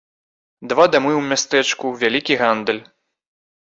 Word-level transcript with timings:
Два 0.71 0.85
дамы 0.95 1.11
ў 1.19 1.31
мястэчку, 1.33 1.85
вялікі 2.05 2.33
гандаль. 2.43 2.83